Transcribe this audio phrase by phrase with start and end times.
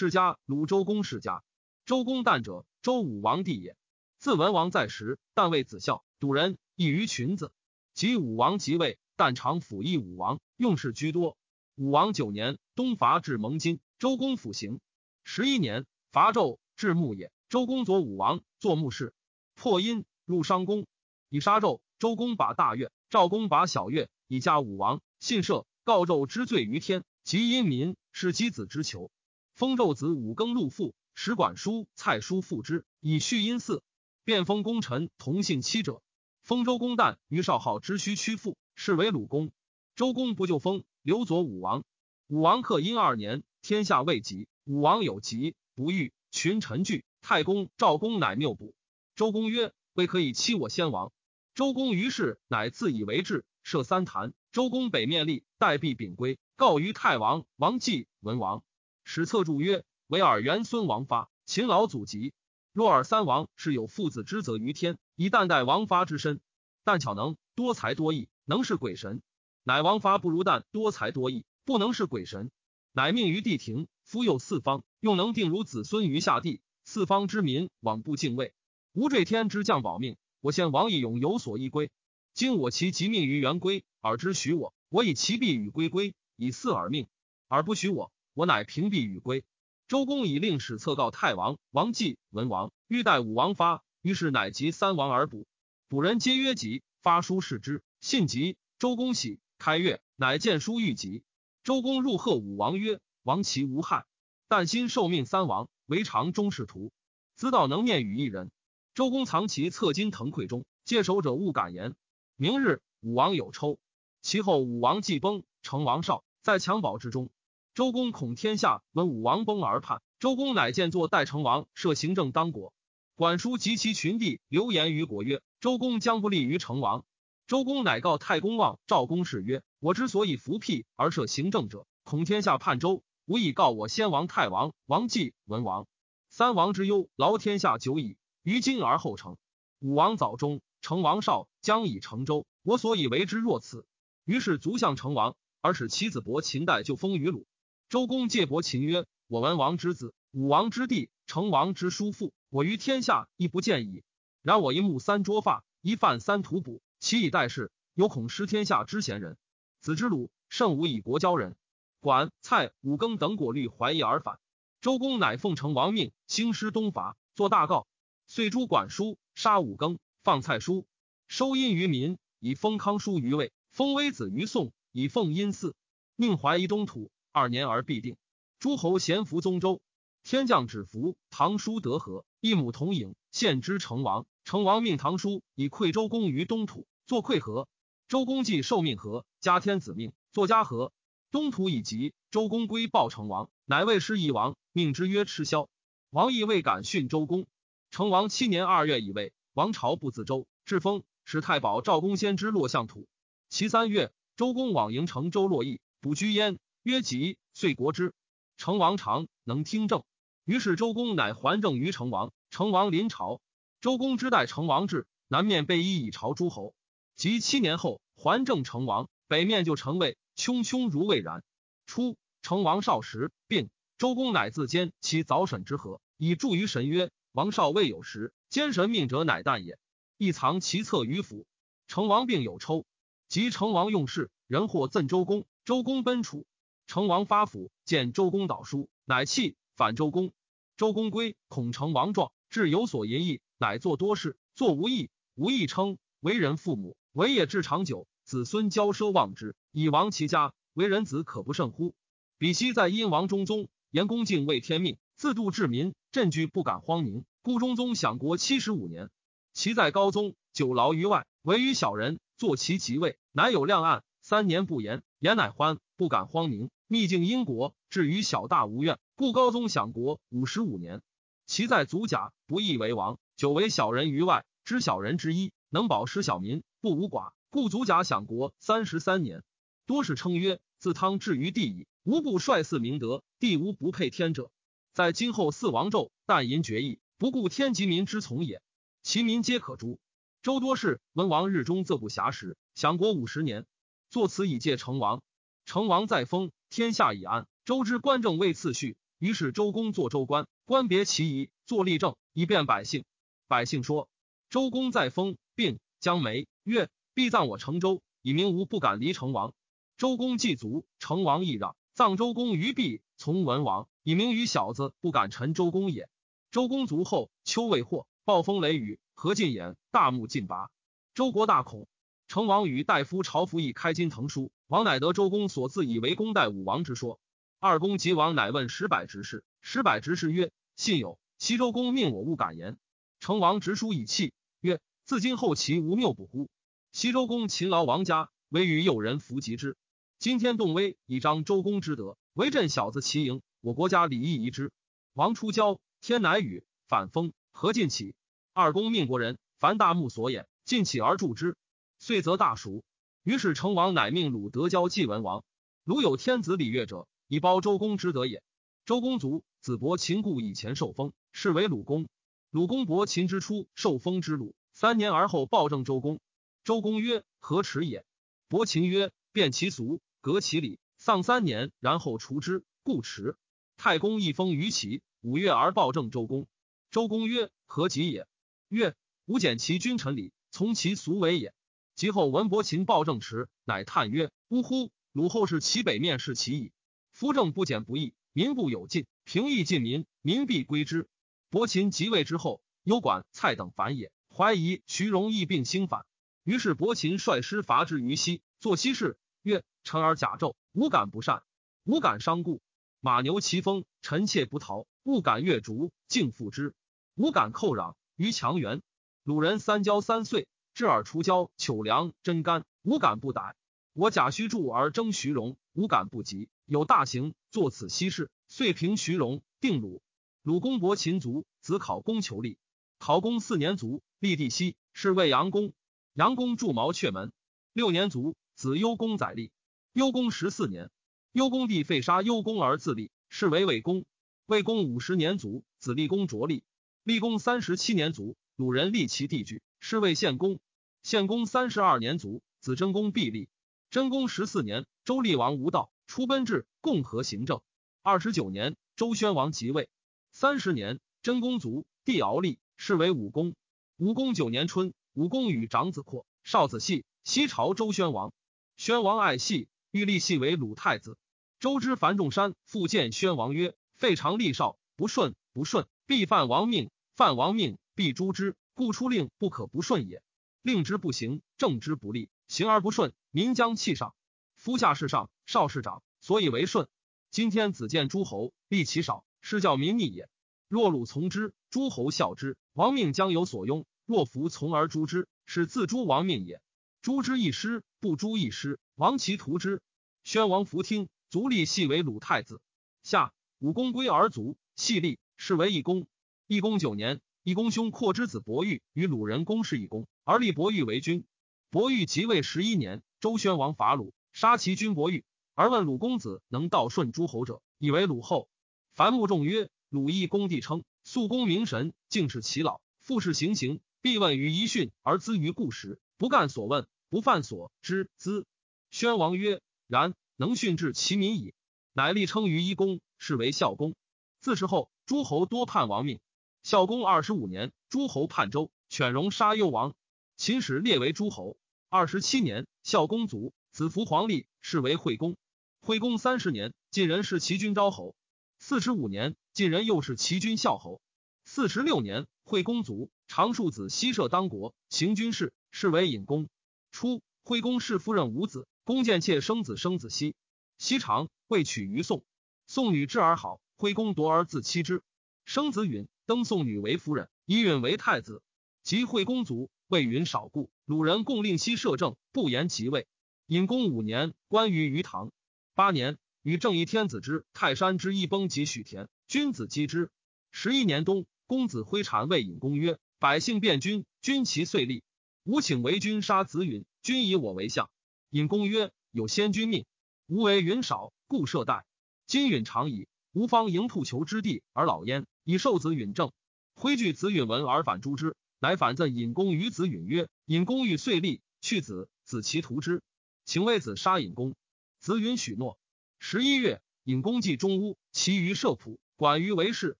[0.00, 1.42] 世家鲁周公世家。
[1.84, 3.76] 周公旦者，周武王弟也。
[4.16, 7.50] 自文王在时，但为子孝，笃人，异于群子。
[7.94, 11.36] 及武王即位，但常辅翼武王，用事居多。
[11.74, 14.78] 武王九年，东伐至蒙津，周公辅行。
[15.24, 19.12] 十一年，伐纣至牧野，周公佐武王作牧事，
[19.56, 20.86] 破殷，入商公，
[21.28, 21.80] 以杀纣。
[21.98, 25.00] 周公把大越，赵公把小越，以加武王。
[25.18, 29.10] 信社告纣之罪于天，及殷民，是箕子之求。
[29.58, 33.82] 封纣子五更入父，使管叔、蔡叔父之，以续殷祀。
[34.22, 36.00] 便封功臣同姓妻者。
[36.44, 39.50] 封周公旦于少昊之须屈父，是为鲁公。
[39.96, 41.82] 周公不就封，刘佐武王。
[42.28, 47.04] 武王克殷二年，天下未及，武王有疾，不愈，群臣惧。
[47.20, 48.76] 太公、赵公乃谬补。
[49.16, 51.10] 周公曰：“未可以欺我先王。”
[51.56, 54.34] 周公于是乃自以为治，设三坛。
[54.52, 58.62] 周公北面立，代币秉归，告于太王、王继、文王。
[59.10, 62.34] 史册注曰：“为尔元孙王发，勤劳祖籍。
[62.74, 66.42] 若尔三王是有父子之责于天，以旦代王发之身。
[66.84, 69.22] 但巧能多才多艺，能是鬼神。
[69.64, 72.50] 乃王发不如旦多才多艺，不能是鬼神。
[72.92, 76.60] 乃命于地庭，夫佑四方，用能定如子孙于下地。
[76.84, 78.52] 四方之民往不敬畏，
[78.92, 81.90] 无坠天之将保命。”我先王义勇有所依归，
[82.34, 87.06] 今我其疾命于元归，尔之许我，我以其必与归归，以四而命，
[87.48, 89.44] 而不许我，我乃平必与归。
[89.88, 95.44] 周公以令史册告太王、王继、文王，欲待武王发，于是乃及三王而卜。
[95.88, 98.56] 卜人皆曰吉，发书视之，信吉。
[98.78, 101.24] 周公喜，开月，乃见书欲吉。
[101.64, 104.06] 周公入贺武王曰：“王其无害，
[104.46, 106.92] 但心受命三王，为常中士徒，
[107.34, 108.52] 兹道能面与一人。”
[108.94, 111.96] 周公藏其侧金腾馈中，借守者勿敢言。
[112.36, 113.80] 明日，武王有抽。
[114.22, 117.30] 其后，武王既崩，成王少在襁褓之中。
[117.78, 122.72] 周公恐天下闻武王崩而叛，周公乃见作代成王，设行政当国。
[123.14, 127.04] 管叔及其群弟流言于国曰：“周公将不利于成王。”
[127.46, 135.86] 周公乃告太公望、赵公氏曰：“我之所以服辟而设行政者，恐天下叛周，无以告我先王太王、王继、文王
[136.30, 139.36] 三王之忧，劳天下久矣。”于今而后成，
[139.78, 142.44] 武王早终，成王少将以成周。
[142.64, 143.86] 我所以为之若此。
[144.24, 147.46] 于是卒相成王，而使其子伯秦代就封于鲁。
[147.88, 154.02] 周公借伯禽曰：“我文王之子，武王之弟，成王之叔父，我于天下亦不见矣。
[154.42, 159.38] 然我一目三捉发，一犯三屠捕，其以待事，有恐失天下之贤人。
[159.80, 161.56] 子之鲁，胜无以国交人。
[161.98, 164.38] 管、蔡、武庚等果虑怀疑而反。
[164.82, 167.86] 周公乃奉成王命，兴师东伐，作大告。”
[168.28, 170.86] 遂诛管叔，杀五更，放蔡叔，
[171.26, 175.74] 收殷于民，以封康叔于魏，封微子于宋，以奉殷祀，
[176.16, 178.16] 命怀疑东土，二年而必定。
[178.58, 179.80] 诸侯咸服宗周，
[180.22, 181.16] 天降止服。
[181.30, 184.26] 唐叔得和，一母同影，献之成王。
[184.44, 187.68] 成王命唐叔以馈周公于东土，作馈和。
[188.08, 190.92] 周公既受命和，加天子命，作嘉和。
[191.30, 195.68] 东土已及，周公归报成王，乃为师夷王，命之曰赤霄。
[196.10, 197.46] 王亦未敢训周公。
[197.90, 203.06] 成王七年二月，以为王朝不自周，至封使太保赵公先之落相土。
[203.50, 208.14] 其三月，周公往营成周洛邑，卜居焉，曰吉，遂国之。
[208.56, 210.04] 成王常能听政，
[210.44, 212.32] 于是周公乃还政于成王。
[212.50, 213.40] 成王临朝，
[213.80, 216.74] 周公之代成王至，南面被衣以朝诸侯。
[217.14, 221.44] 及七年后，还政成王，北面就成魏，汹汹如未然。
[221.84, 227.10] 初，成王少时病，周公乃自监其早审之和，以助于神曰。
[227.32, 229.78] 王少未有时，奸神命者乃旦也。
[230.16, 231.44] 亦藏其策于府。
[231.86, 232.86] 成王病有抽，
[233.28, 235.46] 及成王用事，人或赠周公。
[235.64, 236.46] 周公奔楚，
[236.88, 240.32] 成王发府见周公导书，乃弃反周公。
[240.78, 245.10] 周公归，恐成王壮，至有所淫逸，乃作多事，作无益。
[245.34, 250.54] 无益称为人父母，为也至长久，子孙骄奢忘之，以亡其家。
[250.72, 251.94] 为人子可不胜乎？
[252.38, 255.94] 比昔在殷王中宗，言恭敬畏天命，自度治民。
[256.10, 259.10] 镇居不敢荒宁，故中宗享国七十五年。
[259.52, 264.02] 其在高宗久劳于外，唯于小人坐其即位，乃有亮案。
[264.22, 266.70] 三年不言，言乃欢，不敢荒宁。
[266.90, 271.02] 秘境英国，至于小大无怨，故高宗享国五十五年。
[271.44, 279.44] 其在足甲，不义为王，久为小人于外，知小人之一，能保失小民，不无寡，故足甲享国三十三年。
[279.84, 284.50] 多是称曰：自汤至于地矣，无不率祀明德，帝无不配天者。
[284.94, 288.62] 在今后四王纣，但淫决议，不顾天及民之从也。
[289.02, 290.00] 其民皆可诛。
[290.40, 293.66] 周多士文王日中，则不暇时，享国五十年。
[294.08, 295.20] 作此以戒成王。
[295.66, 297.46] 成王在封，天下已安。
[297.64, 303.04] 周之官政未次序，于是周公作周官，官别其仪，作立政，以便百姓。
[303.46, 304.08] 百姓说
[304.50, 309.54] ：“周公在封，并将梅曰，必葬我成周，以明无不敢离成王。”
[309.98, 316.08] 周公祭卒，成王亦让，葬周公于毕，从文王，以明于小子不敢臣周公也。
[316.50, 320.70] 周公卒后，秋未获，暴风雷雨，何进眼，大木尽拔。
[321.14, 321.88] 周国大恐。
[322.28, 327.18] 成王与大夫朝服以开金腾书，王乃得周公所自以为公代武王之说。
[327.58, 329.44] 二公及王，乃问石柏执事。
[329.62, 332.76] 石柏执事曰：“信有。”西周公命我勿敢言。
[333.18, 336.50] 成王执书以泣，曰：“自今后其无谬不乎？”
[336.92, 339.78] 西周公勤劳王家，唯与友人弗及之。
[340.18, 344.70] 今天动威，以彰周公之德，为朕小子齐营，我国家礼义宜之。
[345.14, 348.14] 王出郊，天乃雨，反风，何进起？
[348.52, 351.56] 二公命国人，凡大木所掩，尽起而助之。
[351.98, 352.84] 遂则大蜀。
[353.22, 355.44] 于是成王乃命鲁德交祭文王。
[355.84, 358.42] 鲁有天子礼乐者，以 báo 周公之德也。
[358.84, 362.08] 周公卒，子伯秦故以前受封，是为鲁公。
[362.50, 366.20] 鲁公伯秦之初，受封之鲁，三年而后暴政周公。
[366.64, 368.04] 周公曰：“何耻也？”
[368.48, 373.36] 伯秦曰：“变其俗。”革其礼，丧三年，然后除之，故迟。
[373.76, 376.46] 太公一封于齐，五月而暴政周公。
[376.90, 378.26] 周公曰：“何及也？”
[378.68, 378.96] 曰
[379.26, 381.54] ：“吾简其君臣礼，从其俗为也。”
[381.98, 384.92] 及后闻伯禽报正迟，乃叹曰：“呜呼！
[385.10, 386.70] 鲁后是其北面是其矣。
[387.10, 391.08] 夫政不简不义，民不有尽，平易近民，民必归之。”
[391.50, 396.06] 伯禽即位之后，忧管蔡等反也，怀疑徐荣亦并兴反。
[396.44, 399.18] 于是伯禽率师伐之于西，作西事。
[399.42, 401.42] 曰：臣而甲胄，无敢不善，
[401.82, 402.62] 无敢伤故。
[403.00, 406.76] 马牛其风，臣妾不逃，勿敢越逐，敬复之。
[407.16, 408.82] 吾敢寇壤于强援。
[409.24, 410.46] 鲁人三交三岁，
[410.78, 413.56] 至而除交，糗粮真干，无敢不逮。
[413.94, 416.48] 我贾虚助而争徐荣，无敢不及。
[416.66, 420.00] 有大行，作此西事，遂平徐荣，定鲁。
[420.44, 422.58] 鲁公伯秦卒，子考公求立。
[423.00, 425.72] 考公四年卒，立帝西，是为阳公。
[426.14, 427.32] 阳公筑毛雀门。
[427.72, 428.36] 六年卒。
[428.54, 429.50] 子幽公载立，
[429.92, 430.92] 幽公十四年，
[431.32, 434.04] 幽公弟废杀幽公而自立，是为魏公。
[434.46, 436.62] 魏公五十年卒，子立公着立。
[437.02, 440.60] 立公三十七年卒，鲁人立其弟举，是为献公。
[441.02, 443.48] 献公三十二年卒，子真公毕立。
[443.90, 447.62] 真公十四年，周厉王无道，出奔至，共和行政。
[448.02, 449.88] 二十九年，周宣王即位。
[450.32, 453.54] 三十年，真公卒，弟敖立，是为武公。
[453.96, 458.32] 武公九年春，武公与长子括、少子系西朝周宣王。
[458.76, 461.16] 宣王爱系，欲立系为鲁太子。
[461.58, 468.54] 周之樊仲山复见宣王曰：“废长立少，不顺不顺，必犯王命；犯王命，必诛之。
[468.74, 470.22] 故出令不可不顺也。
[470.68, 474.14] 令之不行，政之不利，行而不顺，民将弃上。
[474.54, 476.88] 夫下士上，少士长，所以为顺。
[477.30, 480.28] 今天子见诸侯，利其少，是教民逆也。
[480.68, 486.60] 若鲁从之，诸侯效之，王命将有所拥；若服从而诛之，是自诛王命也。”
[487.00, 489.80] 诛之一师，不诛一师，亡其徒之。
[490.22, 492.60] 宣王弗听，卒立系为鲁太子。
[493.02, 496.06] 夏，武公归而卒，系立，是为义公。
[496.46, 501.24] 义公九年，义公兄阔之子伯玉与鲁人公事义公，而立伯玉为君。
[501.70, 508.50] 伯玉即位十一年，周宣王伐鲁，杀其君伯玉，而问鲁公子能道顺诸侯者，以为鲁后。
[508.92, 515.98] 樊穆仲曰：鲁义公帝称，肃公明神，敬视其老，复是行刑，必问于遗训而资于故时。
[516.18, 518.46] 不干所问，不犯所知资。
[518.90, 521.54] 宣王曰：“然，能训治其民矣。”
[521.94, 523.94] 乃立称于一公，是为孝公。
[524.42, 526.20] 自是后，诸侯多叛王命。
[526.62, 529.94] 孝公二十五年，诸侯叛周，犬戎杀幽王。
[530.38, 531.58] 秦始列为诸侯。
[531.88, 535.36] 二十七年，孝公卒，子服皇立，是为惠公。
[535.80, 538.14] 惠公三十年，晋人是齐君昭侯。
[538.60, 541.02] 四十五年，晋人又是齐君孝侯。
[541.44, 545.52] 四十六年，惠公卒，长庶子西射当国，行军事。
[545.72, 546.48] 是为隐公。
[546.92, 550.36] 初，惠公氏夫人无子，公见妾生子，生子熙。
[550.78, 552.24] 熙长，未娶于宋。
[552.68, 555.02] 宋女质而好，惠公夺而自妻之，
[555.44, 558.40] 生子允，登宋女为夫人，以允为太子。
[558.84, 563.06] 及惠公卒，魏云少故，鲁人共令熙摄政，不言即位。
[563.46, 565.32] 隐公五年，关于于唐。
[565.74, 570.10] 八年，与正义天子之泰山之一崩及许田，君子击之。
[570.50, 575.02] 十一年冬，公子挥禅谓隐公曰：“百姓变君，君其遂立。”
[575.44, 577.88] 吾请为君杀子允，君以我为相。
[578.28, 579.86] 尹公曰：“有先君命，
[580.26, 581.86] 吾为云少，故设代。
[582.26, 586.30] 今允长矣，吾方迎兔求之地而老焉，以受子允政。
[586.74, 593.02] 挥惧子允闻而反诛之，乃反赠尹公于子允曰：‘尹公欲遂立，去子，子其图之，
[593.44, 594.56] 请为子杀尹公。’
[594.98, 595.78] 子允许诺。
[596.18, 599.96] 十一月，尹公祭中屋，其余射仆，管于为氏。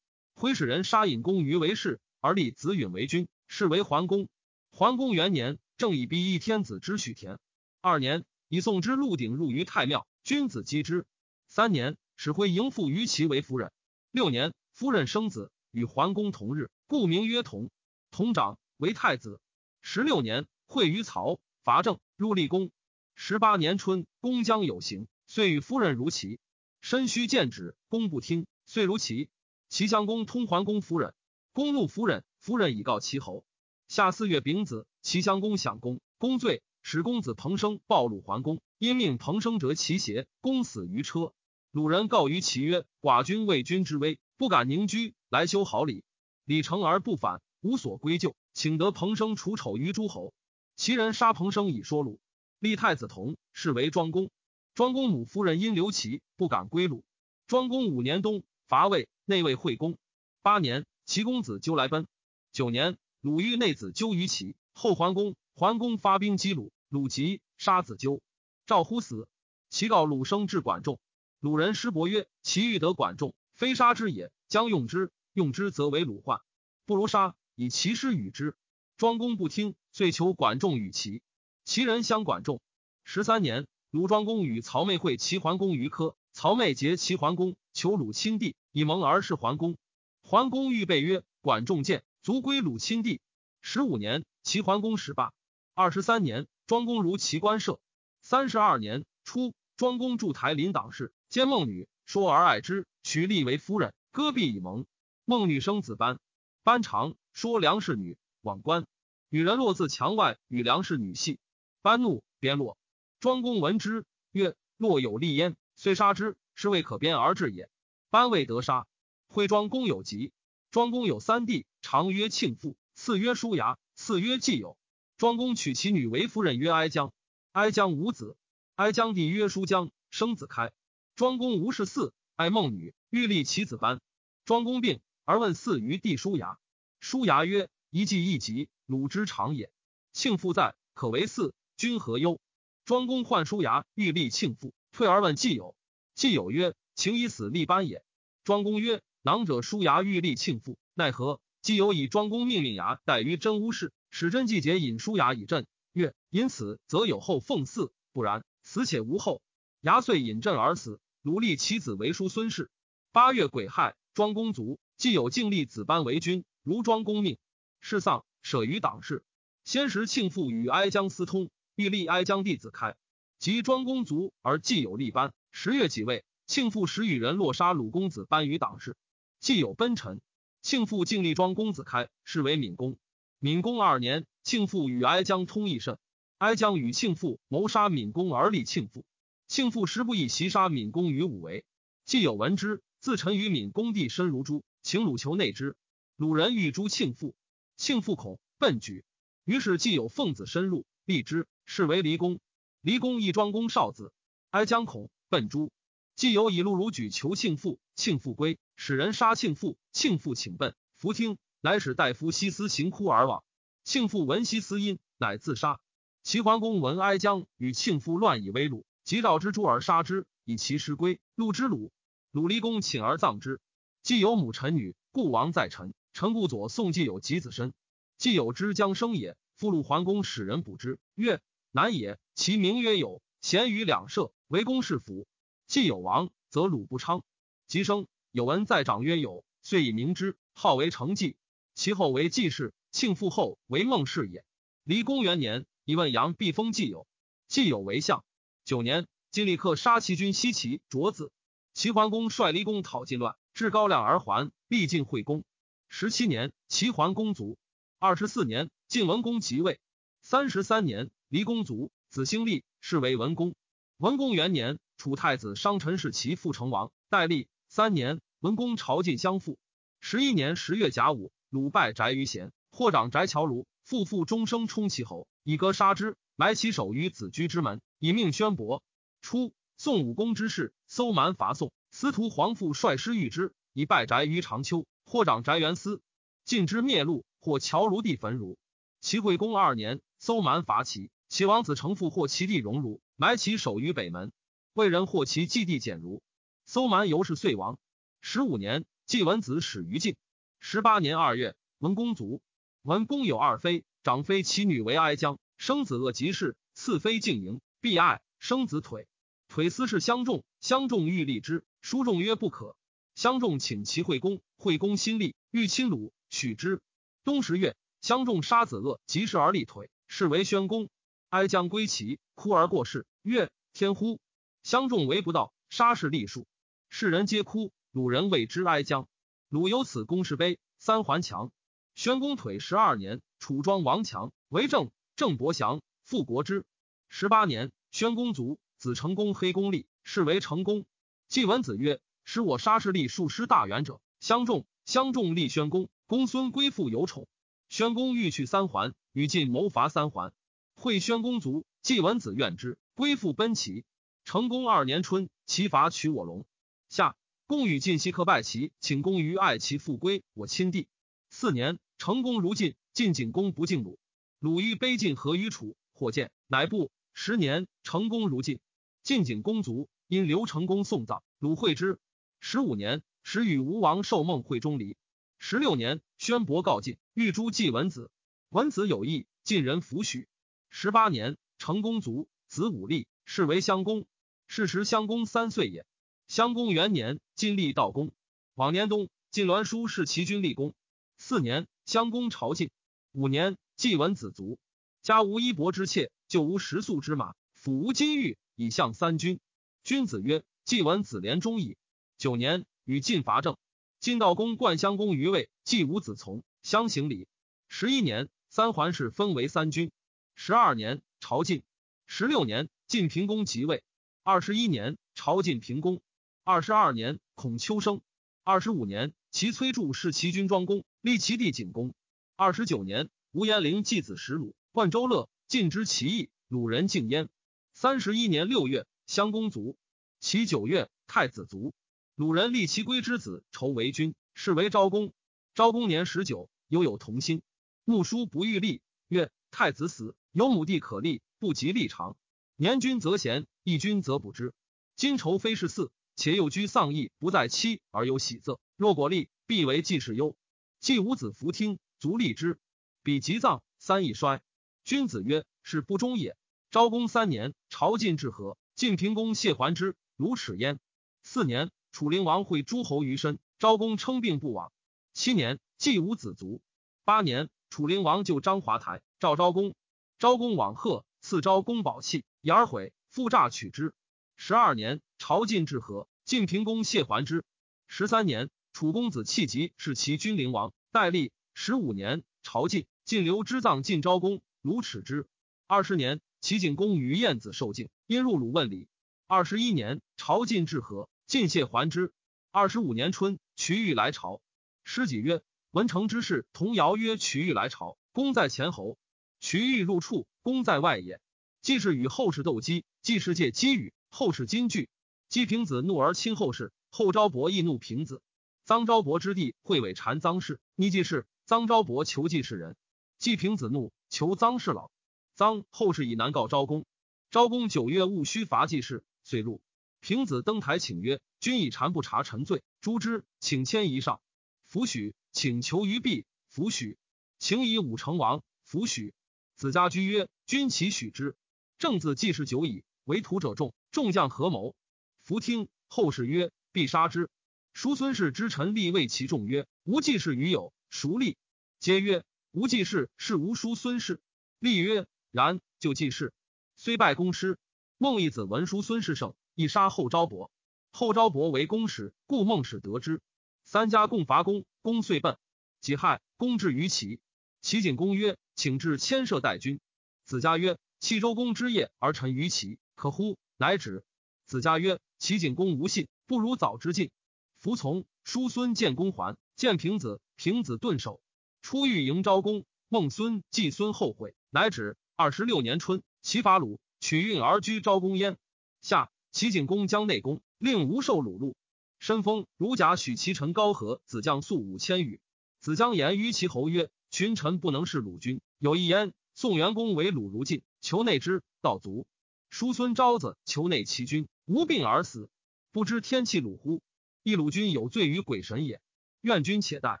[0.34, 4.28] 挥使人杀尹公于为氏，而立子允为君，是为桓公。
[4.70, 7.38] 桓公元年，正以逼一天子之许田。
[7.82, 11.04] 二年，以宋之鹿鼎入于太庙，君子击之。
[11.46, 13.70] 三年，使挥迎父于其为夫人。
[14.10, 17.70] 六年，夫人生子，与桓公同日，故名曰同。
[18.16, 19.42] 同长为太子。
[19.82, 22.70] 十六年，会于曹，伐郑，入立宫。
[23.14, 26.40] 十八年春，公将有行，遂与夫人如齐。
[26.80, 29.28] 身须见旨，公不听，遂如齐。
[29.68, 31.14] 齐襄公通桓公夫人，
[31.52, 33.44] 公怒夫人，夫人以告齐侯。
[33.86, 41.34] 夏四月丙子，齐襄公享公，公罪，使公子彭生暴露桓公，因命彭生折其邪，公死于车。
[41.70, 46.02] 鲁人告于齐曰：“寡君为君之威，不敢宁居，来修好礼。
[46.46, 50.32] 礼成而不反，无所归咎，请得彭生除丑于诸侯。
[50.76, 52.20] 齐人杀彭生以说鲁。
[52.58, 54.30] 立太子同，是为庄公。
[54.74, 57.04] 庄公母夫人因刘齐，不敢归鲁。
[57.46, 59.98] 庄公五年冬，伐魏，内卫惠公。
[60.42, 62.06] 八年，齐公子纠来奔。
[62.52, 65.34] 九年，鲁豫内子纠于齐，后桓公。
[65.54, 68.20] 桓公发兵击鲁，鲁急，杀子纠。
[68.66, 69.28] 赵乎死。
[69.70, 70.98] 齐告鲁生至管仲。
[71.40, 75.10] 鲁人师伯曰：“其欲得管仲，非杀之也，将用之。
[75.32, 76.40] 用之，则为鲁患，
[76.86, 78.54] 不如杀，以其师与之。”
[78.96, 81.20] 庄公不听，遂求管仲与齐。
[81.64, 82.60] 齐人相管仲。
[83.04, 89.76] 十三年，鲁庄公与曹妹会齐桓公于科，曹妹结齐桓公，求鲁亲弟，以盟而是桓公。
[90.22, 93.20] 桓公欲备曰：“管仲见，卒归鲁亲弟。”
[93.60, 95.32] 十五年，齐桓公始罢。
[95.74, 97.80] 二十三年，庄公如齐官舍。
[98.22, 101.12] 三十二年初，庄公筑台临党事。
[101.28, 104.86] 兼孟女，说而爱之，娶立为夫人，戈壁以盟。
[105.24, 106.18] 孟女生子班，
[106.62, 108.86] 班长说梁氏女，往官。
[109.28, 111.38] 女人落自墙外，与梁氏女戏。
[111.82, 112.78] 班怒，鞭落。
[113.20, 117.68] 庄公闻之，曰：“若有利焉，虽杀之，是未可鞭而治也。”
[118.08, 118.86] 班未得杀。
[119.26, 120.32] 徽庄公有疾。
[120.70, 124.78] 庄公有三弟，常曰庆父，次曰叔牙，次曰季友。
[125.18, 127.12] 庄公娶其女为夫人，曰哀姜。
[127.52, 128.38] 哀姜无子。
[128.76, 130.72] 哀姜弟曰叔姜，生子开。
[131.16, 134.00] 庄公无事嗣，爱孟女，欲立其子班。
[134.46, 136.58] 庄公病，而问嗣于弟叔牙。
[137.00, 139.70] 叔牙曰：“一计一疾，鲁之常也。
[140.12, 142.40] 庆父在，可为嗣，君何忧？”
[142.84, 145.76] 庄公患叔牙，欲立庆父，退而问季友。
[146.14, 148.04] 季友曰：“请以死立班也。”
[148.44, 155.66] 庄公曰：“囊者叔牙欲立庆父，奈何？”季友以庄公命令牙待于真乌氏，使真季节引叔牙以镇。
[155.92, 159.42] 曰：“因此则有后奉嗣，不然，死且无后。”
[159.82, 161.00] 牙遂引镇而死。
[161.22, 162.70] 鲁立其子为叔孙氏。
[163.10, 167.38] 八月癸亥，庄公卒，既有敬立子班为君，如庄公命。
[167.78, 169.22] 事丧，舍于党事。
[169.62, 172.96] 先时庆父与哀姜私通，欲立哀姜弟子开。
[173.38, 175.32] 及庄公卒，而既有立班。
[175.52, 178.96] 十月己未，庆父时与人落杀鲁公子班于党事。
[179.38, 180.20] 既有奔臣，
[180.60, 182.98] 庆父敬立庄公子开，是为闵公。
[183.38, 185.98] 闵公二年，庆父与哀姜通义甚。
[186.38, 189.04] 哀姜与庆父谋杀闵公而立庆父。
[189.46, 191.64] 庆父时不以袭杀闵公于武为，
[192.04, 195.76] 既有闻之，自陈于闵公地深如猪，请鲁求内之。
[196.16, 197.34] 鲁人欲诛庆父，
[197.76, 199.04] 庆父恐，奔举。
[199.44, 202.40] 于是既有奉子深入，立之，是为离公。
[202.80, 204.14] 离公亦庄公少子，
[204.48, 205.70] 哀姜恐，奔诛。
[206.14, 209.76] 既有以陆如举求庆父，庆父归，使人杀庆父。
[209.92, 213.44] 庆父请奔，弗听，乃使大夫西斯行哭而往。
[213.84, 215.80] 庆父闻西斯音，乃自杀。
[216.22, 218.86] 齐桓公闻哀姜与庆父乱以威鲁。
[219.04, 221.20] 即召之诛而杀之，以其尸归。
[221.34, 221.92] 陆之鲁，
[222.30, 223.60] 鲁离公请而葬之。
[224.02, 225.92] 既有母臣女，故王在臣。
[226.16, 227.74] 臣故左宋既有及子身。
[228.16, 231.42] 既有之将生也，复鲁桓公使人卜之，曰：
[231.72, 232.18] 男也。
[232.34, 235.26] 其名曰有，贤于两舍，为公士府。
[235.66, 237.22] 既有王，则鲁不昌。
[237.66, 241.36] 及生，有闻在长曰有，遂以名之，号为成纪。
[241.74, 244.42] 其后为季氏，庆父后为孟氏也。
[244.84, 247.06] 离公元年，以问阳必封季有，
[247.46, 248.24] 季有为相。
[248.64, 251.30] 九年，晋立克杀齐军西齐卓子。
[251.74, 255.44] 齐桓公率离公讨晋乱，至高亮而还，必晋惠公。
[255.88, 257.56] 十七年，齐桓公卒。
[257.98, 259.80] 二十四年，晋文公即位。
[260.20, 263.54] 三十三年，离公卒，子兴立，是为文公。
[263.96, 269.58] 文公元年，楚太子商臣弑齐父成王，代立三年，文公朝晋相复。
[270.00, 277.80] 十一年十月甲午，鲁败翟于贤，获长翟乔卢，父父终生冲其侯，以戈杀之，埋其首于子居之门。
[277.98, 278.82] 以命宣伯。
[279.22, 286.00] 初，宋武公之事，搜蛮伐宋，司徒皇父率师御之，以败翟于长丘，或长翟元司，
[286.46, 288.56] 晋之灭路，或乔如地焚儒。
[289.02, 294.32] 齐惠公二年，搜蛮伐齐，齐王子成父获其地荣儒，埋其首于北门。
[294.72, 296.22] 魏人获其祭地简如，
[296.64, 297.78] 搜蛮由是遂亡。
[298.22, 300.16] 十五年，季文子始于晋。
[300.58, 302.40] 十八年二月，文公卒。
[302.80, 309.06] 文公有二妃，长妃其女为哀姜，生子恶及氏；次妃敬营，必爱，生子腿。
[309.48, 312.74] 腿思是相仲，相仲欲立之，书仲曰不可。
[313.16, 316.82] 相仲请齐惠公，惠公心立，欲亲鲁，许之。
[317.24, 320.90] 冬十月，相仲杀子恶及时而立腿，是为宣公。
[321.30, 324.20] 哀将归齐，哭而过世，曰：“天乎！
[324.62, 326.46] 相仲为不道，杀氏立树。”
[326.90, 327.72] 世人皆哭。
[327.90, 329.08] 鲁人谓之哀将。
[329.48, 331.50] 鲁有此公事碑，三环墙。
[331.94, 336.66] 宣公腿十二年，楚庄王强为政，郑伯祥复国之。
[337.08, 340.84] 十八年，宣公卒，子成公黑公立，是为成公。
[341.28, 344.66] 季文子曰：“使我杀士立数师大元者，相仲。
[344.84, 347.28] 相仲立宣公，公孙归附有宠。
[347.68, 350.34] 宣公欲去三桓，与晋谋伐三桓。
[350.74, 353.84] 会宣公卒，季文子怨之，归附奔齐。
[354.24, 356.44] 成公二年春，齐伐取我龙。
[356.88, 357.16] 夏，
[357.46, 360.88] 公与晋西克拜齐，请公于爱其复归我亲弟。
[361.30, 363.98] 四年。”成功如晋，晋景公不敬鲁。
[364.38, 366.90] 鲁欲卑晋何于楚，或见，乃不。
[367.14, 368.60] 十年，成功如晋，
[369.02, 371.22] 晋景公卒，因刘成功送葬。
[371.38, 371.98] 鲁会之。
[372.40, 374.96] 十五年，时与吴王受梦会钟离。
[375.38, 378.10] 十六年，宣伯告晋，欲诛季文子。
[378.50, 380.28] 文子有意，晋人弗许。
[380.70, 384.06] 十八年，成公卒，子武立，是为襄公。
[384.46, 385.84] 是时襄公三岁也。
[386.28, 388.12] 襄公元年，晋立道公。
[388.54, 390.74] 往年冬，晋栾书是齐军立功。
[391.18, 391.66] 四年。
[391.84, 392.70] 襄公朝晋
[393.12, 394.58] 五年，季文子卒。
[395.02, 399.38] 家无衣帛之妾，就无食粟之马，府无金玉，以向三军。
[399.84, 401.76] 君子曰：“季文子廉忠矣。”
[402.18, 403.58] 九年，与晋伐郑。
[404.00, 407.28] 晋道公冠襄公于位，继武子从，相行礼。
[407.68, 409.90] 十一年，三桓氏分为三军。
[410.34, 411.62] 十二年，朝晋。
[412.06, 413.82] 十六年，晋平公即位。
[414.22, 416.00] 二十一年，朝晋平公。
[416.42, 418.00] 二十二年，孔丘生。
[418.44, 420.84] 二十五年，齐崔杼弑齐军庄公。
[421.02, 421.94] 立其弟景公。
[422.34, 427.28] 二十九年，吴延陵继子石鲁，冠周乐，晋之其义，鲁人敬焉。
[427.74, 429.76] 三十一年六月，襄公卒。
[430.18, 431.74] 其九月，太子卒。
[432.16, 435.12] 鲁人立其归之子仇为君，是为昭公。
[435.54, 437.42] 昭公年十九，犹有童心。
[437.84, 442.16] 穆叔不欲立，曰：太子死，有母弟可立，不及立长。
[442.56, 444.54] 年君则贤，义君则不知。
[444.94, 448.60] 今仇非是嗣，且又居丧义，不在妻而有喜色。
[448.76, 450.38] 若果立，必为季氏忧。
[450.80, 452.58] 季无子弗听，卒立之。
[453.02, 454.40] 彼及葬，三易衰。
[454.84, 456.34] 君子曰：“是不忠也。”
[456.72, 460.80] 昭公三年，朝晋至和，晋平公谢还之，如齿焉。
[461.22, 464.70] 四年，楚灵王会诸侯于身，昭公称病不往。
[465.14, 466.60] 七年，季无子卒。
[467.04, 469.74] 八年，楚灵王就张华台，召昭公。
[470.18, 473.94] 昭公往贺，赐昭公宝器，以而毁，复诈取之。
[474.36, 477.44] 十二年，朝晋至和，晋平公谢还之。
[477.86, 478.50] 十三年。
[478.74, 485.26] 楚公子弃疾是其君灵王，代立十五年，朝晋，晋留之葬晋昭公，鲁耻之。
[485.66, 488.86] 二十年，齐景公与晏子受敬，因入鲁问礼。
[489.26, 492.12] 二十一年，朝晋至和，尽谢还之。
[492.52, 494.40] 二十五年春，瞿玉来朝，
[494.84, 498.96] 师己曰：“文成之事，童谣曰：‘瞿玉来朝，公在前侯。’
[499.40, 501.20] 瞿玉入处，公在外也。
[501.62, 504.88] 既是与后世斗鸡，既是借鸡语，后世金句。
[505.28, 508.22] 姬平子怒而亲后世，后昭伯亦怒平子。”
[508.64, 511.26] 臧昭伯之弟会尾谗臧氏，逆季氏。
[511.48, 512.76] 臧昭伯求季氏人，
[513.18, 514.92] 季平子怒，求臧氏老。
[515.36, 516.86] 臧后世以南告昭公。
[517.30, 519.60] 昭公九月戊戌伐季氏，遂入。
[520.06, 524.20] 平子登台请曰：“君以谗不察臣罪，诛之，请迁移上。”
[524.68, 526.26] 弗许，请求于毕。
[526.46, 526.96] 弗许，
[527.40, 528.44] 请以武成王。
[528.62, 529.14] 弗许。
[529.56, 531.34] 子家居曰：“君其许之。”
[531.76, 534.76] 正字既是久矣，为徒者众，众将合谋。
[535.24, 535.66] 弗听。
[535.88, 537.28] 后世曰：“必杀之。”
[537.74, 541.36] 叔孙氏之臣立谓其众曰：“吾既是与有孰立？”
[541.80, 542.22] 皆曰
[542.54, 544.20] ：“吾既是是吾叔孙氏。”
[544.60, 546.32] 立曰：“然。”就季氏，
[546.76, 547.58] 虽拜公师。
[547.98, 550.52] 孟义子闻叔孙氏胜，亦杀后昭伯。
[550.92, 553.20] 后昭伯为公使，故孟使得之。
[553.64, 555.36] 三家共伐公，公遂奔。
[555.80, 557.20] 己亥，公至于齐。
[557.62, 559.80] 齐景公曰：“请至牵涉代君。”
[560.24, 564.04] 子家曰：“弃周公之业而臣于齐，可乎？”乃止。
[564.46, 567.10] 子家曰：“齐景公无信，不如早之进。”
[567.58, 571.20] 服从叔孙见公还，见平子，平子顿首。
[571.62, 574.96] 出狱迎昭公，孟孙季孙后悔，乃止。
[575.16, 578.36] 二十六年春，齐伐鲁，取运而居昭公焉。
[578.82, 581.56] 夏，齐景公将内宫，令无受鲁禄。
[581.98, 585.20] 申封如甲许其臣高和子将粟五千余。
[585.60, 588.40] 子将言于其侯曰：“群臣不能是鲁君。
[588.58, 592.06] 有一言，宋元公为鲁如晋，求内之，道足。
[592.48, 595.28] 叔孙昭子求内齐君，无病而死，
[595.70, 596.80] 不知天气鲁乎？”
[597.22, 598.80] 一鲁君有罪于鬼神也。
[599.20, 600.00] 愿君且待。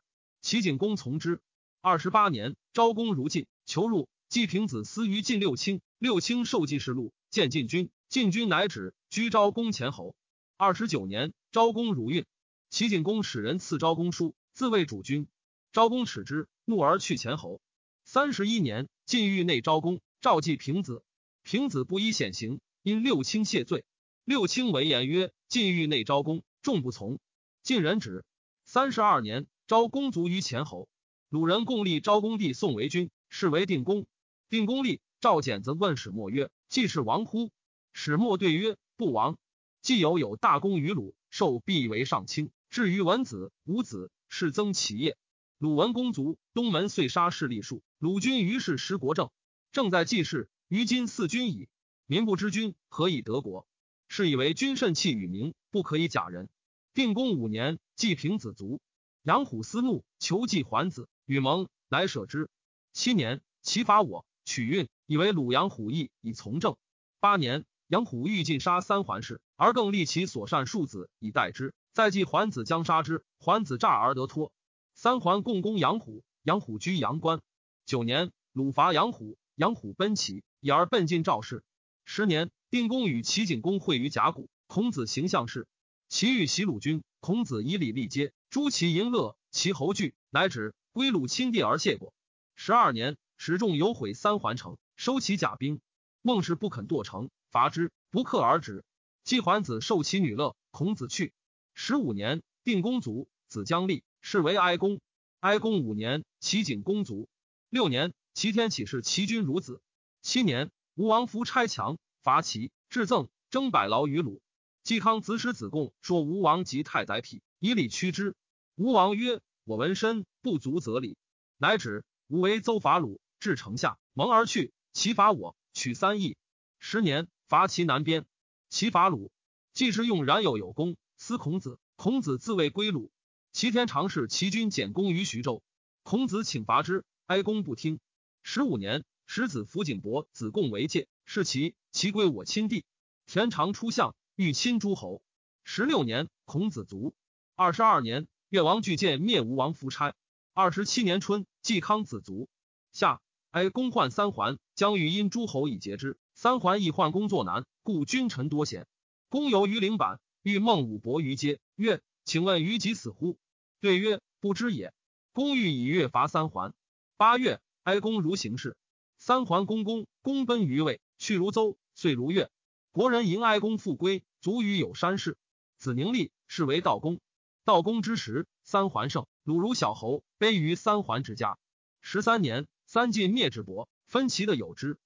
[0.40, 1.42] 齐景公从之。
[1.82, 4.08] 二十八年，昭公如晋，求入。
[4.30, 7.90] 季平子思于晋六卿，六卿受记事录，见晋君。
[8.08, 10.14] 晋君乃止，居昭公前侯。
[10.56, 12.26] 二十九年，昭公如运，
[12.70, 15.28] 齐景公使人赐昭公书，自谓主君。
[15.72, 17.60] 昭公耻之，怒而去前侯。
[18.04, 21.02] 三十一年，晋狱内昭公，召季平子。
[21.42, 23.84] 平子不依显行，因六卿谢罪。
[24.24, 27.20] 六卿为言曰：“晋狱内昭公，众不从。”
[27.62, 28.24] 晋人止。
[28.64, 30.88] 三十二年，昭公卒于前侯。
[31.28, 34.06] 鲁人共立昭公弟宋为君，是为定公。
[34.48, 37.50] 定公立，赵简子问始末曰：“既是王乎？”
[37.92, 39.38] 始末对曰：“不亡。
[39.82, 42.50] 既有有大功于鲁，受必为上卿。
[42.70, 45.16] 至于文子、武子，是增其业。
[45.58, 47.82] 鲁文公卒，东门遂杀势力数。
[47.98, 49.30] 鲁君于是失国政，
[49.72, 50.50] 正在继世。
[50.68, 51.68] 于今四君矣。
[52.06, 53.66] 民不知君，何以得国？
[54.08, 56.48] 是以为君慎气与民，不可以假人。”
[56.94, 58.80] 定公五年，季平子卒。
[59.22, 62.48] 杨虎思怒，求季桓子，与盟，乃舍之。
[62.92, 66.76] 七年，齐伐我，取运，以为鲁阳虎邑，以从政。
[67.20, 71.72] 八年，杨虎欲尽杀三桓氏，而更立其所善庶子以待之。
[71.92, 74.52] 再继桓子将杀之，桓子诈而得脱。
[74.94, 77.40] 三桓共攻杨虎，杨虎居阳关。
[77.84, 81.62] 九年，鲁伐杨虎，杨虎奔齐，以而奔进赵氏。
[82.04, 85.68] 十年，定公与齐景公会于甲骨，孔子行相事。
[86.08, 90.74] 齐欲袭鲁军，孔子以礼立阶，诛其淫乐，其侯惧，乃止。
[90.92, 92.14] 归鲁亲地而谢过。
[92.54, 95.80] 十二年，始众有毁三桓城，收其甲兵。
[96.22, 98.84] 孟氏不肯堕城，伐之，不克而止。
[99.24, 101.32] 季桓子受其女乐，孔子去。
[101.72, 105.00] 十五年，定公卒，子将立，是为哀公。
[105.40, 107.30] 哀公五年，齐景公卒。
[107.70, 109.80] 六年，齐天启是齐君孺子。
[110.20, 114.42] 七年，吴王夫差强伐齐，至赠征百劳于鲁。
[114.82, 118.34] 季康子使子贡说吴王及太宰匹，以礼屈之。
[118.74, 121.16] 吴王曰：“我闻身不足则礼。”
[121.56, 122.04] 乃止。
[122.26, 124.74] 吴为邹伐鲁，至城下，蒙而去。
[124.92, 126.36] 齐伐我，取三邑。
[126.78, 128.26] 十年，伐齐南边。
[128.68, 129.30] 齐伐鲁，
[129.72, 131.78] 季氏用冉有有功，思孔子。
[131.94, 133.12] 孔子自谓归鲁。
[133.52, 135.62] 齐天常侍齐军简公于徐州，
[136.02, 138.00] 孔子请伐之，哀公不听。
[138.42, 141.74] 十五年，使子服景伯子贡为戒，是齐。
[141.92, 142.84] 齐归我亲弟。
[143.26, 144.14] 田常出相。
[144.34, 145.22] 欲亲诸侯。
[145.64, 147.14] 十六年，孔子卒。
[147.54, 150.14] 二十二年，越王巨建灭吴王夫差。
[150.52, 152.48] 二十七年春，季康子卒。
[152.92, 153.20] 夏，
[153.52, 156.18] 哀公患三桓，将欲因诸侯以节之。
[156.36, 158.86] 三桓亦患工作难，故君臣多贤。
[159.30, 163.38] 公游于陵坂，遇孟武伯于街，曰：“请问于己死乎？”
[163.80, 164.92] 对曰：“不知也。”
[165.32, 166.74] 公欲以月伐三桓。
[167.16, 168.76] 八月，哀公如行事。
[169.16, 172.50] 三桓公公，公奔于魏，去如邹，遂如越。
[172.92, 175.38] 国人迎哀公复归，卒于有山氏。
[175.78, 177.18] 子宁立，是为道公。
[177.64, 181.56] 道公之时，三桓盛，鲁如小侯，卑于三桓之家。
[182.02, 184.98] 十三年，三晋灭之伯，分其的有之。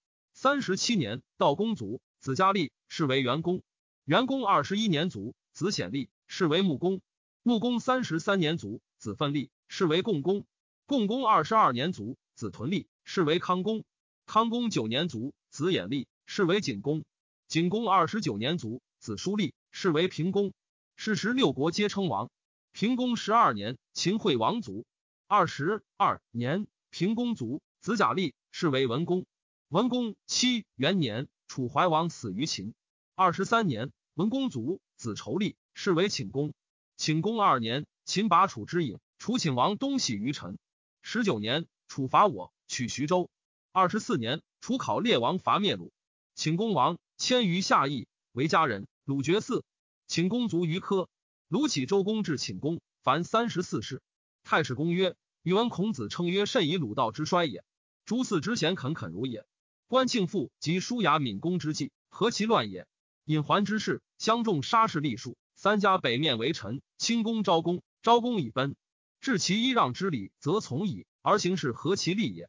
[0.42, 3.60] 三十七年，道公卒，子嘉立，是为元公。
[4.06, 7.02] 元公二十一年卒，子显立，是为穆公。
[7.42, 10.46] 穆公三十三年卒，子奋立，是为共公。
[10.86, 13.84] 共公二十二年卒，子屯立，是为康公。
[14.24, 17.04] 康公九年卒，子衍立，是为景公。
[17.46, 20.54] 景公二十九年卒，子叔立，是为平公。
[20.96, 22.30] 是时六国皆称王。
[22.72, 24.86] 平公十二年，秦惠王卒。
[25.26, 29.26] 二十二年，平公卒，子贾立，是为文公。
[29.70, 32.74] 文公七元年，楚怀王死于秦。
[33.14, 36.52] 二十三年，文公卒，子仇立，是为顷公。
[36.98, 40.58] 顷公二年，秦拔楚之郢，楚顷王东徙于陈。
[41.02, 43.30] 十九年，楚伐我，取徐州。
[43.70, 45.92] 二十四年，楚考烈王伐灭鲁，
[46.34, 46.98] 顷公王。
[47.16, 48.88] 迁于下邑，为家人。
[49.04, 49.62] 鲁绝嗣，
[50.08, 51.08] 请公卒于科。
[51.46, 54.02] 鲁启周公至寝公，凡三十四世。
[54.42, 57.62] 太史公曰：“宇文孔子称曰：甚以鲁道之衰也。
[58.04, 59.46] 诸嗣之贤恳恳如也。
[59.90, 62.86] 关庆父及叔牙闵公之际，何其乱也！
[63.24, 66.80] 隐桓之事，相众杀士立数，三家北面为臣。
[66.96, 68.76] 清公昭公，昭公以奔，
[69.20, 71.06] 至其揖让之礼，则从矣。
[71.22, 72.48] 而行事何其利也！